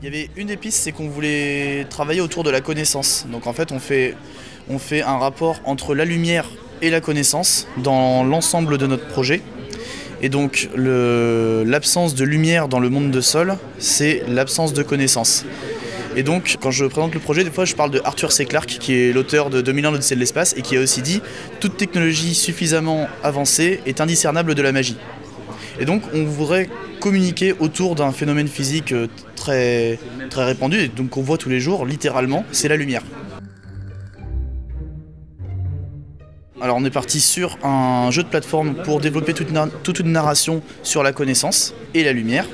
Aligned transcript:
Il 0.00 0.04
y 0.04 0.08
avait 0.08 0.30
une 0.36 0.46
des 0.46 0.56
pistes, 0.56 0.78
c'est 0.78 0.92
qu'on 0.92 1.08
voulait 1.08 1.84
travailler 1.90 2.20
autour 2.20 2.44
de 2.44 2.50
la 2.50 2.60
connaissance. 2.60 3.26
Donc 3.32 3.48
en 3.48 3.52
fait, 3.52 3.72
on 3.72 3.80
fait, 3.80 4.14
on 4.70 4.78
fait 4.78 5.02
un 5.02 5.18
rapport 5.18 5.56
entre 5.64 5.92
la 5.96 6.04
lumière 6.04 6.48
et 6.82 6.90
la 6.90 7.00
connaissance 7.00 7.66
dans 7.78 8.22
l'ensemble 8.22 8.78
de 8.78 8.86
notre 8.86 9.08
projet. 9.08 9.42
Et 10.22 10.28
donc 10.28 10.68
l'absence 10.76 12.14
de 12.14 12.24
lumière 12.24 12.68
dans 12.68 12.78
le 12.78 12.90
monde 12.90 13.10
de 13.10 13.20
Sol, 13.20 13.56
c'est 13.80 14.22
l'absence 14.28 14.72
de 14.72 14.84
connaissance. 14.84 15.44
Et 16.14 16.22
donc, 16.22 16.56
quand 16.60 16.70
je 16.70 16.84
présente 16.84 17.14
le 17.14 17.20
projet, 17.20 17.42
des 17.42 17.50
fois, 17.50 17.64
je 17.64 17.74
parle 17.74 17.90
de 17.90 18.00
Arthur 18.04 18.30
C. 18.30 18.44
Clarke, 18.44 18.78
qui 18.80 18.94
est 18.94 19.12
l'auteur 19.12 19.50
de 19.50 19.60
2001 19.60 19.90
l'Odyssée 19.90 20.14
de 20.14 20.20
l'espace, 20.20 20.54
et 20.56 20.62
qui 20.62 20.76
a 20.76 20.80
aussi 20.80 21.02
dit 21.02 21.20
toute 21.60 21.76
technologie 21.76 22.34
suffisamment 22.34 23.08
avancée 23.22 23.80
est 23.84 24.00
indiscernable 24.00 24.54
de 24.54 24.62
la 24.62 24.72
magie. 24.72 24.96
Et 25.78 25.84
donc, 25.84 26.02
on 26.14 26.24
voudrait 26.24 26.68
communiquer 26.98 27.54
autour 27.60 27.94
d'un 27.94 28.10
phénomène 28.10 28.48
physique 28.48 28.90
euh, 28.92 29.06
très, 29.38 29.98
répandu, 30.34 30.78
et 30.78 30.88
donc 30.88 31.10
qu'on 31.10 31.22
voit 31.22 31.38
tous 31.38 31.48
les 31.48 31.60
jours, 31.60 31.86
littéralement, 31.86 32.44
c'est 32.52 32.68
la 32.68 32.76
lumière. 32.76 33.02
Alors 36.60 36.76
on 36.76 36.84
est 36.84 36.90
parti 36.90 37.20
sur 37.20 37.56
un 37.64 38.10
jeu 38.10 38.24
de 38.24 38.28
plateforme 38.28 38.74
pour 38.74 39.00
développer 39.00 39.32
toute, 39.32 39.48
toute, 39.84 40.00
une 40.00 40.10
narration 40.10 40.60
sur 40.82 41.04
la 41.04 41.12
connaissance 41.12 41.72
et 41.94 42.02
la 42.02 42.12
lumière. 42.12 42.46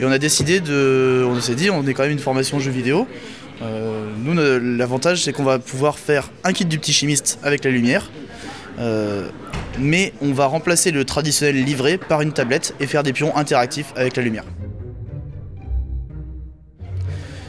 Et 0.00 0.04
on 0.04 0.10
a 0.10 0.18
décidé 0.18 0.60
de... 0.60 1.24
On 1.28 1.38
s'est 1.40 1.54
dit, 1.54 1.68
on 1.70 1.86
est 1.86 1.92
quand 1.92 2.04
même 2.04 2.12
une 2.12 2.18
formation 2.18 2.58
jeu 2.58 2.70
vidéo. 2.70 3.06
Euh, 3.62 4.08
nous, 4.18 4.34
l'avantage, 4.76 5.22
c'est 5.22 5.32
qu'on 5.32 5.44
va 5.44 5.58
pouvoir 5.58 5.98
faire 5.98 6.30
un 6.42 6.52
kit 6.52 6.64
du 6.64 6.78
petit 6.78 6.92
chimiste 6.92 7.38
avec 7.42 7.64
la 7.64 7.70
lumière. 7.70 8.10
Euh, 8.78 9.28
mais 9.78 10.12
on 10.20 10.32
va 10.32 10.46
remplacer 10.46 10.90
le 10.90 11.04
traditionnel 11.04 11.62
livret 11.62 11.98
par 11.98 12.22
une 12.22 12.32
tablette 12.32 12.74
et 12.80 12.86
faire 12.86 13.02
des 13.02 13.12
pions 13.12 13.36
interactifs 13.36 13.92
avec 13.96 14.16
la 14.16 14.22
lumière. 14.22 14.44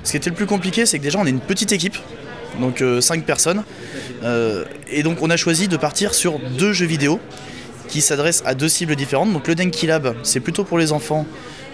Ce 0.06 0.11
qui 0.11 0.17
était 0.17 0.30
le 0.30 0.36
plus 0.36 0.45
compliqué, 0.45 0.86
c'est 0.86 1.00
que 1.00 1.03
déjà 1.03 1.17
on 1.20 1.25
est 1.25 1.31
une 1.31 1.39
petite 1.39 1.72
équipe, 1.72 1.98
donc 2.61 2.78
5 2.78 2.84
euh, 2.84 3.22
personnes, 3.23 3.64
euh, 4.23 4.64
et 4.88 5.02
donc 5.02 5.23
on 5.23 5.31
a 5.31 5.36
choisi 5.36 5.67
de 5.67 5.78
partir 5.78 6.14
sur 6.14 6.39
deux 6.39 6.73
jeux 6.73 6.86
vidéo 6.86 7.20
qui 7.88 8.02
s'adressent 8.02 8.44
à 8.45 8.53
deux 8.53 8.70
cibles 8.70 8.95
différentes. 8.95 9.34
Donc 9.34 9.47
le 9.47 9.56
Denki 9.56 9.88
Lab, 9.88 10.16
c'est 10.22 10.39
plutôt 10.39 10.64
pour 10.64 10.78
les 10.78 10.92
enfants. 10.92 11.25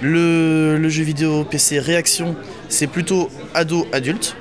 Le, 0.01 0.77
le 0.77 0.89
jeu 0.89 1.03
vidéo 1.03 1.43
PC 1.43 1.79
Réaction, 1.79 2.35
c'est 2.69 2.87
plutôt 2.87 3.29
ado-adulte. 3.53 4.37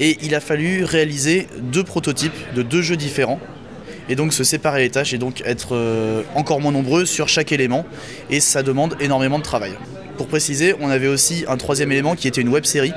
Et 0.00 0.18
il 0.22 0.34
a 0.34 0.40
fallu 0.40 0.84
réaliser 0.84 1.46
deux 1.60 1.84
prototypes 1.84 2.54
de 2.54 2.62
deux 2.62 2.82
jeux 2.82 2.96
différents 2.96 3.40
et 4.08 4.16
donc 4.16 4.32
se 4.32 4.42
séparer 4.42 4.82
les 4.82 4.90
tâches 4.90 5.12
et 5.12 5.18
donc 5.18 5.42
être 5.44 5.76
euh, 5.76 6.22
encore 6.34 6.60
moins 6.60 6.72
nombreux 6.72 7.04
sur 7.04 7.28
chaque 7.28 7.52
élément 7.52 7.86
et 8.30 8.40
ça 8.40 8.64
demande 8.64 8.96
énormément 9.00 9.38
de 9.38 9.44
travail. 9.44 9.72
Pour 10.18 10.26
préciser, 10.26 10.74
on 10.80 10.90
avait 10.90 11.06
aussi 11.06 11.44
un 11.48 11.56
troisième 11.56 11.92
élément 11.92 12.16
qui 12.16 12.26
était 12.26 12.40
une 12.40 12.48
web 12.48 12.64
série 12.64 12.92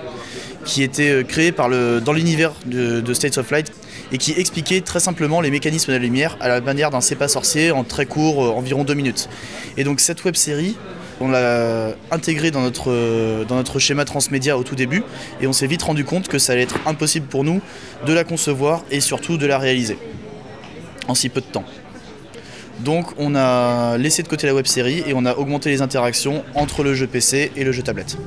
qui 0.66 0.84
était 0.84 1.10
euh, 1.10 1.24
créée 1.24 1.52
dans 1.52 2.14
l'univers 2.14 2.52
de, 2.66 3.14
States 3.14 3.38
of 3.38 3.50
Light 3.52 3.72
et 4.12 4.18
qui 4.18 4.32
expliquait 4.32 4.82
très 4.82 5.00
simplement 5.00 5.40
les 5.40 5.52
mécanismes 5.52 5.92
de 5.92 5.98
la 5.98 6.04
lumière 6.04 6.36
à 6.40 6.48
la 6.48 6.62
manière 6.62 6.90
d'un 6.90 7.00
pas 7.18 7.28
sorcier 7.28 7.72
en 7.72 7.84
très 7.84 8.06
court, 8.06 8.44
euh, 8.44 8.50
environ 8.50 8.84
deux 8.84 8.96
minutes. 8.96 9.30
Et 9.78 9.84
donc 9.84 10.00
cette 10.00 10.24
web 10.24 10.36
série, 10.36 10.76
on 11.20 11.30
l'a 11.30 11.94
intégrée 12.10 12.50
notre, 12.50 13.46
dans 13.48 13.56
notre 13.56 13.78
schéma 13.78 14.04
transmédia 14.04 14.58
au 14.58 14.64
tout 14.64 14.76
début 14.76 15.04
et 15.42 15.48
on 15.48 15.54
s'est 15.54 15.68
vite 15.68 15.84
rendu 15.84 16.04
compte 16.04 16.28
que 16.28 16.40
ça 16.40 16.54
allait 16.54 16.64
être 16.64 16.80
impossible 16.88 17.28
pour 17.28 17.44
nous 17.44 17.62
de 18.08 18.14
la 18.14 18.24
concevoir 18.24 18.84
et 18.90 19.00
surtout 19.00 19.38
de 19.38 19.46
la 19.46 19.60
réaliser 19.60 20.00
en 21.08 21.14
si 21.14 21.30
peu 21.30 21.42
de 21.42 21.46
temps. 21.46 21.66
Donc 22.84 23.08
on 23.18 23.36
a 23.36 23.98
laissé 23.98 24.24
de 24.24 24.28
côté 24.28 24.48
la 24.48 24.56
web 24.56 24.66
série 24.66 25.04
et 25.06 25.14
on 25.14 25.26
a 25.26 25.36
augmenté 25.36 25.70
les 25.70 25.82
interactions 25.82 26.44
entre 26.56 26.84
le 26.84 26.96
jeu 26.96 27.08
PC 27.08 27.52
et 27.56 27.64
le 27.64 27.72
jeu 27.72 27.84
tablette. 27.84 28.18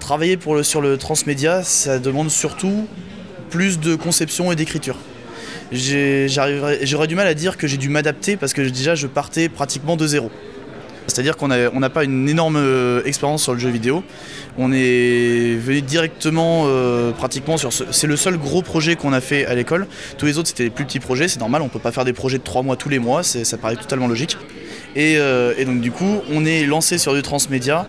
Travailler 0.00 0.38
sur 0.62 0.80
le 0.80 0.96
transmédia, 0.96 1.62
ça 1.62 1.98
demande 1.98 2.30
surtout 2.30 2.86
plus 3.50 3.78
de 3.78 3.94
conception 3.94 4.50
et 4.50 4.56
d'écriture. 4.56 4.96
J'aurais 5.70 7.06
du 7.06 7.14
mal 7.14 7.26
à 7.26 7.34
dire 7.34 7.58
que 7.58 7.66
j'ai 7.66 7.76
dû 7.76 7.90
m'adapter 7.90 8.38
parce 8.38 8.54
que 8.54 8.62
déjà 8.62 8.94
je 8.94 9.06
partais 9.06 9.50
pratiquement 9.50 9.96
de 9.96 10.06
zéro. 10.06 10.30
C'est-à-dire 11.08 11.38
qu'on 11.38 11.48
n'a 11.48 11.90
pas 11.90 12.04
une 12.04 12.28
énorme 12.28 12.56
euh, 12.56 13.02
expérience 13.04 13.42
sur 13.42 13.54
le 13.54 13.58
jeu 13.58 13.70
vidéo. 13.70 14.04
On 14.58 14.72
est 14.72 15.56
venu 15.56 15.80
directement, 15.80 16.64
euh, 16.66 17.12
pratiquement 17.12 17.56
sur 17.56 17.72
ce. 17.72 17.84
C'est 17.90 18.06
le 18.06 18.16
seul 18.16 18.36
gros 18.36 18.60
projet 18.60 18.94
qu'on 18.94 19.14
a 19.14 19.22
fait 19.22 19.46
à 19.46 19.54
l'école. 19.54 19.86
Tous 20.18 20.26
les 20.26 20.36
autres, 20.36 20.48
c'était 20.48 20.64
des 20.64 20.70
plus 20.70 20.84
petits 20.84 21.00
projets. 21.00 21.26
C'est 21.26 21.40
normal, 21.40 21.62
on 21.62 21.64
ne 21.64 21.70
peut 21.70 21.78
pas 21.78 21.92
faire 21.92 22.04
des 22.04 22.12
projets 22.12 22.36
de 22.36 22.42
trois 22.42 22.62
mois 22.62 22.76
tous 22.76 22.90
les 22.90 22.98
mois. 22.98 23.22
Ça 23.22 23.56
paraît 23.56 23.76
totalement 23.76 24.06
logique. 24.06 24.36
Euh, 24.96 25.54
et, 25.56 25.64
donc, 25.64 25.80
du 25.80 25.90
coup, 25.90 26.20
on 26.30 26.44
est 26.44 26.66
lancé 26.66 26.98
sur 26.98 27.14
du 27.14 27.22
transmédia 27.22 27.86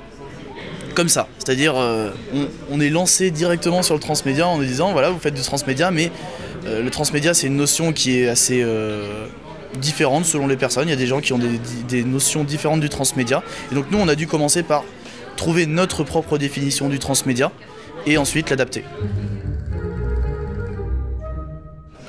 comme 0.96 1.10
ça. 1.10 1.28
C'est-à-dire, 1.40 1.76
on, 2.72 2.80
est 2.80 2.90
lancé 2.90 3.32
directement 3.32 3.84
sur 3.84 3.96
le 3.96 4.02
transmédia 4.02 4.48
en 4.48 4.58
nous 4.58 4.66
disant 4.66 4.92
voilà, 4.92 5.10
vous 5.10 5.20
faites 5.20 5.34
du 5.34 5.42
transmédia, 5.42 5.92
mais 5.92 6.12
le 6.66 6.90
transmédia, 6.90 7.34
c'est 7.34 7.48
une 7.48 7.56
notion 7.56 7.94
qui 7.94 8.20
est 8.20 8.28
assez 8.28 8.66
différentes 9.76 10.26
selon 10.26 10.48
les 10.48 10.58
personnes. 10.58 10.88
Il 10.88 10.92
y 10.92 10.94
a 10.94 10.98
des 10.98 11.08
gens 11.08 11.22
qui 11.22 11.34
ont 11.34 11.40
des, 11.88 12.04
notions 12.04 12.44
différentes 12.44 12.82
du 12.82 12.90
transmédia. 12.90 13.44
Et 13.72 13.76
donc 13.76 13.86
nous, 13.92 14.00
on 14.00 14.08
a 14.08 14.16
dû 14.16 14.28
commencer 14.28 14.64
par 14.64 14.84
trouver 15.38 15.66
notre 15.66 16.04
propre 16.04 16.38
définition 16.38 16.90
du 16.90 17.00
transmédia 17.00 17.52
et 18.06 18.18
ensuite 18.18 18.50
l'adapter. 18.50 18.84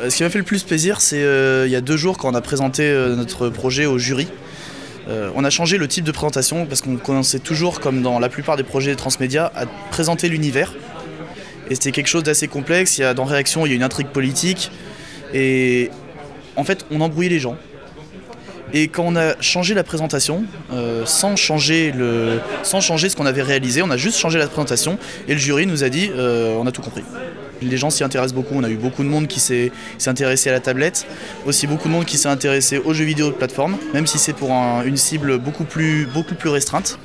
Euh, 0.01 0.09
ce 0.09 0.17
qui 0.17 0.23
m'a 0.23 0.31
fait 0.31 0.39
le 0.39 0.45
plus 0.45 0.63
plaisir, 0.63 1.01
c'est 1.01 1.23
euh, 1.23 1.67
il 1.67 1.73
y 1.73 1.77
a 1.77 1.81
deux 1.81 1.97
jours 1.97 2.17
quand 2.17 2.31
on 2.31 2.35
a 2.35 2.41
présenté 2.41 2.85
euh, 2.85 3.15
notre 3.15 3.49
projet 3.49 3.87
au 3.87 3.99
jury. 3.99 4.29
on 5.35 5.45
a 5.45 5.51
changé 5.51 5.77
le 5.77 5.89
type 5.89 6.05
de 6.05 6.13
présentation 6.13 6.67
parce 6.67 6.83
qu'on 6.83 6.97
commençait 6.97 7.41
toujours, 7.41 7.81
comme 7.81 8.01
dans 8.01 8.21
la 8.21 8.29
plupart 8.29 8.57
des 8.57 8.63
projets 8.63 8.95
transmédia, 8.95 9.51
à 9.57 9.67
présenter 9.91 10.29
l'univers. 10.29 10.73
Et 11.69 11.75
c'était 11.75 11.93
quelque 11.93 12.09
chose 12.09 12.23
d'assez 12.23 12.49
complexe. 12.49 12.99
Il 12.99 13.03
y 13.03 13.05
a, 13.05 13.15
dans 13.15 13.25
Réaction, 13.25 13.67
il 13.67 13.71
y 13.71 13.73
a 13.73 13.77
une 13.77 13.83
intrigue 13.83 14.09
politique. 14.09 14.71
Et 15.35 15.91
en 16.61 16.65
fait, 16.65 16.85
on 16.91 17.01
embrouillait 17.01 17.31
les 17.31 17.41
gens. 17.41 17.57
Et 18.73 18.89
quand 18.89 19.05
on 19.05 19.17
a 19.17 19.41
changé 19.41 19.75
la 19.75 19.83
présentation, 19.83 20.45
euh, 20.73 21.05
sans, 21.05 21.35
changer 21.35 21.93
ce 21.93 23.17
qu'on 23.17 23.27
avait 23.27 23.43
réalisé, 23.43 23.83
on 23.83 23.91
a 23.91 23.97
juste 23.97 24.19
changé 24.19 24.39
la 24.39 24.47
présentation 24.47 24.99
et 25.27 25.33
le 25.33 25.39
jury 25.39 25.67
nous 25.67 25.83
a 25.83 25.89
dit 25.89 26.11
euh, 26.15 26.55
on 26.57 26.67
a 26.67 26.73
tout 26.73 26.83
compris. 26.83 27.03
Les 27.63 27.77
gens 27.77 27.91
s'y 27.91 28.05
intéressent 28.05 28.35
beaucoup, 28.35 28.55
on 28.55 28.63
a 28.63 28.71
eu 28.71 28.77
beaucoup 28.77 29.03
de 29.03 29.09
monde 29.09 29.27
qui 29.27 29.41
s'est 29.41 29.73
intéressé 30.07 30.51
à 30.51 30.53
la 30.53 30.61
tablette, 30.61 31.07
aussi 31.47 31.67
beaucoup 31.67 31.89
de 31.89 31.93
monde 31.93 32.05
qui 32.05 32.17
s'est 32.17 32.29
intéressé 32.29 32.79
aux 32.79 32.95
jeux 32.95 33.05
vidéo 33.05 33.27
de 33.27 33.33
plateforme, 33.35 33.77
même 33.93 34.07
si 34.07 34.19
c'est 34.19 34.33
pour 34.33 34.51
une 34.53 34.97
cible 34.97 35.39
beaucoup 35.39 35.65
plus, 35.65 36.07
beaucoup 36.07 36.35
plus 36.35 36.49
restreinte. 36.49 36.99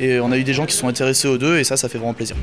Et 0.00 0.18
on 0.20 0.32
a 0.32 0.38
eu 0.38 0.42
des 0.42 0.54
gens 0.54 0.66
qui 0.66 0.74
sont 0.74 0.88
intéressés 0.88 1.28
aux 1.28 1.38
deux 1.38 1.58
et 1.58 1.64
ça, 1.64 1.76
ça 1.76 1.88
fait 1.88 1.98
vraiment 1.98 2.14
plaisir. 2.14 2.36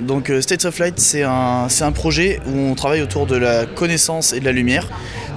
Donc 0.00 0.30
euh, 0.30 0.40
States 0.40 0.64
of 0.64 0.78
Light, 0.78 0.98
c'est 0.98 1.22
un, 1.22 1.92
projet 1.94 2.40
où 2.46 2.58
on 2.58 2.74
travaille 2.74 3.02
autour 3.02 3.26
de 3.26 3.36
la 3.36 3.66
connaissance 3.66 4.32
et 4.32 4.40
de 4.40 4.44
la 4.44 4.52
lumière. 4.52 4.88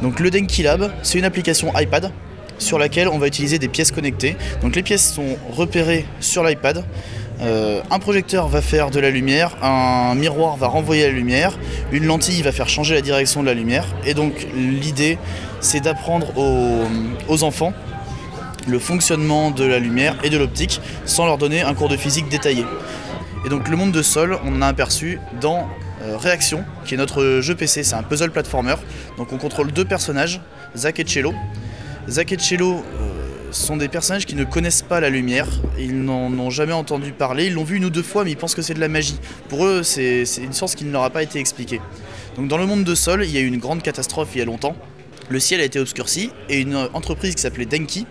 Donc 0.01 0.19
le 0.19 0.29
Denki 0.31 0.63
Lab, 0.63 0.91
c'est 1.03 1.19
une 1.19 1.25
application 1.25 1.71
iPad 1.77 2.11
sur 2.57 2.79
laquelle 2.79 3.07
on 3.07 3.19
va 3.19 3.27
utiliser 3.27 3.59
des 3.59 3.67
pièces 3.67 3.91
connectées. 3.91 4.35
Donc 4.61 4.75
les 4.75 4.83
pièces 4.83 5.13
sont 5.13 5.37
repérées 5.51 6.05
sur 6.19 6.43
l'iPad. 6.43 6.83
Euh, 7.39 7.81
un 7.91 7.99
projecteur 7.99 8.47
va 8.47 8.61
faire 8.61 8.89
de 8.89 8.99
la 8.99 9.11
lumière, 9.11 9.55
un 9.61 10.15
miroir 10.15 10.57
va 10.57 10.67
renvoyer 10.67 11.03
la 11.03 11.13
lumière, 11.13 11.57
une 11.91 12.05
lentille 12.05 12.41
va 12.41 12.51
faire 12.51 12.67
changer 12.67 12.95
la 12.95 13.01
direction 13.01 13.41
de 13.41 13.47
la 13.47 13.53
lumière. 13.53 13.85
Et 14.05 14.15
donc 14.15 14.47
l'idée, 14.55 15.19
c'est 15.61 15.81
d'apprendre 15.81 16.33
aux 17.27 17.43
enfants 17.43 17.73
le 18.67 18.79
fonctionnement 18.79 19.51
de 19.51 19.63
la 19.63 19.79
lumière 19.79 20.15
et 20.23 20.29
de 20.29 20.37
l'optique 20.37 20.81
sans 21.05 21.25
leur 21.25 21.37
donner 21.37 21.61
un 21.61 21.73
cours 21.73 21.89
de 21.89 21.97
physique 21.97 22.27
détaillé. 22.29 22.65
Et 23.45 23.49
donc 23.49 23.69
le 23.69 23.77
monde 23.77 23.91
de 23.91 24.01
Sol, 24.01 24.37
on 24.43 24.55
en 24.55 24.61
a 24.61 24.67
aperçu 24.67 25.19
dans 25.39 25.69
euh, 26.01 26.17
Réaction, 26.17 26.63
qui 26.85 26.95
est 26.95 26.97
notre 26.97 27.39
jeu 27.41 27.55
PC, 27.55 27.83
c'est 27.83 27.95
un 27.95 28.03
puzzle 28.03 28.31
platformer. 28.31 28.75
Donc 29.17 29.31
on 29.31 29.37
contrôle 29.37 29.71
deux 29.71 29.85
personnages, 29.85 30.41
Zach 30.75 30.99
et 30.99 31.05
Cello. 31.05 31.33
Zach 32.09 32.31
et 32.31 32.37
Cello 32.37 32.75
euh, 32.75 33.27
sont 33.51 33.77
des 33.77 33.87
personnages 33.87 34.25
qui 34.25 34.35
ne 34.35 34.43
connaissent 34.43 34.81
pas 34.81 34.99
la 34.99 35.09
lumière, 35.09 35.47
ils 35.77 36.03
n'en 36.03 36.31
ont 36.39 36.49
jamais 36.49 36.73
entendu 36.73 37.11
parler, 37.11 37.47
ils 37.47 37.53
l'ont 37.53 37.63
vu 37.63 37.77
une 37.77 37.85
ou 37.85 37.89
deux 37.89 38.03
fois 38.03 38.23
mais 38.23 38.31
ils 38.31 38.37
pensent 38.37 38.55
que 38.55 38.61
c'est 38.61 38.73
de 38.73 38.79
la 38.79 38.89
magie. 38.89 39.19
Pour 39.49 39.65
eux 39.65 39.83
c'est 39.83 40.23
une 40.37 40.53
science 40.53 40.75
qui 40.75 40.85
ne 40.85 40.91
leur 40.91 41.03
a 41.03 41.09
pas 41.09 41.23
été 41.23 41.39
expliquée. 41.39 41.81
Donc 42.35 42.47
dans 42.47 42.57
le 42.57 42.65
monde 42.65 42.83
de 42.83 42.95
Sol, 42.95 43.23
il 43.23 43.31
y 43.31 43.37
a 43.37 43.41
eu 43.41 43.47
une 43.47 43.59
grande 43.59 43.81
catastrophe 43.81 44.29
il 44.35 44.39
y 44.39 44.41
a 44.41 44.45
longtemps. 44.45 44.75
Le 45.29 45.39
ciel 45.39 45.59
a 45.59 45.63
été 45.63 45.79
obscurci 45.79 46.31
et 46.49 46.61
une 46.61 46.75
entreprise 46.93 47.35
qui 47.35 47.41
s'appelait 47.41 47.65
Denki, 47.65 48.05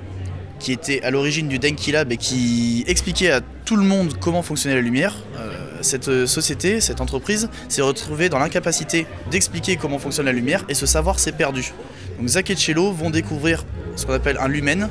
qui 0.59 0.73
était 0.73 1.03
à 1.03 1.11
l'origine 1.11 1.49
du 1.49 1.59
Denki 1.59 1.93
Lab 1.93 2.13
et 2.13 2.17
qui 2.17 2.85
expliquait 2.87 3.31
à 3.31 3.41
tout 3.65 3.77
le 3.77 3.85
monde 3.85 4.15
comment 4.19 4.43
fonctionnait 4.43 4.77
la 4.77 4.81
lumière. 4.81 5.15
Euh, 5.37 5.53
cette 5.83 6.09
euh, 6.09 6.27
société, 6.27 6.81
cette 6.81 7.01
entreprise, 7.01 7.49
s'est 7.69 7.83
retrouvée 7.83 8.29
dans 8.29 8.39
l'incapacité 8.39 9.07
d'expliquer 9.31 9.77
comment 9.77 9.99
fonctionne 9.99 10.27
la 10.27 10.33
lumière 10.33 10.65
et 10.69 10.75
ce 10.75 10.87
savoir 10.87 11.19
s'est 11.19 11.33
perdu. 11.33 11.73
Donc 12.19 12.29
Zach 12.29 12.49
et 12.51 12.57
Cello 12.57 12.93
vont 12.93 13.11
découvrir 13.11 13.65
ce 13.97 14.07
qu'on 14.07 14.15
appelle 14.15 14.39
un 14.41 14.49
lumen, 14.49 14.89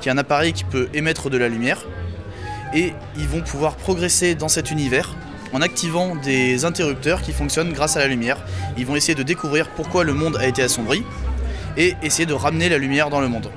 qui 0.00 0.08
est 0.08 0.12
un 0.12 0.18
appareil 0.18 0.52
qui 0.52 0.64
peut 0.64 0.88
émettre 0.94 1.30
de 1.30 1.38
la 1.38 1.48
lumière, 1.48 1.84
et 2.74 2.92
ils 3.16 3.28
vont 3.28 3.40
pouvoir 3.40 3.76
progresser 3.76 4.34
dans 4.34 4.48
cet 4.48 4.70
univers 4.70 5.14
en 5.52 5.60
activant 5.62 6.14
des 6.16 6.64
interrupteurs 6.64 7.22
qui 7.22 7.32
fonctionnent 7.32 7.72
grâce 7.72 7.96
à 7.96 8.00
la 8.00 8.06
lumière. 8.06 8.38
Ils 8.78 8.86
vont 8.86 8.96
essayer 8.96 9.14
de 9.14 9.22
découvrir 9.22 9.68
pourquoi 9.70 10.04
le 10.04 10.14
monde 10.14 10.36
a 10.36 10.46
été 10.46 10.62
assombri 10.62 11.02
et 11.76 11.94
essayer 12.02 12.26
de 12.26 12.34
ramener 12.34 12.68
la 12.68 12.78
lumière 12.78 13.10
dans 13.10 13.20
le 13.20 13.28
monde. 13.28 13.50